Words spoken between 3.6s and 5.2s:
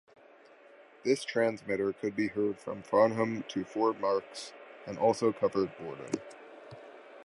Four Marks and